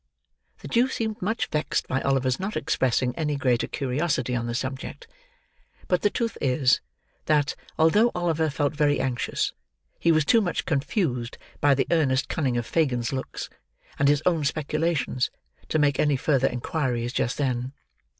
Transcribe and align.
The 0.63 0.67
Jew 0.67 0.87
seemed 0.87 1.21
much 1.21 1.45
vexed 1.51 1.87
by 1.87 2.01
Oliver's 2.01 2.39
not 2.39 2.57
expressing 2.57 3.15
any 3.15 3.35
greater 3.35 3.67
curiosity 3.67 4.35
on 4.35 4.47
the 4.47 4.55
subject; 4.55 5.05
but 5.87 6.01
the 6.01 6.09
truth 6.09 6.39
is, 6.41 6.81
that, 7.25 7.55
although 7.77 8.09
Oliver 8.15 8.49
felt 8.49 8.73
very 8.75 8.99
anxious, 8.99 9.53
he 9.99 10.11
was 10.11 10.25
too 10.25 10.41
much 10.41 10.65
confused 10.65 11.37
by 11.59 11.75
the 11.75 11.85
earnest 11.91 12.29
cunning 12.29 12.57
of 12.57 12.65
Fagin's 12.65 13.13
looks, 13.13 13.47
and 13.99 14.07
his 14.09 14.23
own 14.25 14.43
speculations, 14.43 15.29
to 15.69 15.77
make 15.77 15.99
any 15.99 16.15
further 16.15 16.47
inquiries 16.47 17.13
just 17.13 17.37
then. 17.37 17.71